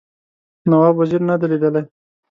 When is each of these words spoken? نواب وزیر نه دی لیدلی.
نواب 0.69 0.95
وزیر 1.01 1.21
نه 1.29 1.35
دی 1.39 1.45
لیدلی. 1.51 1.81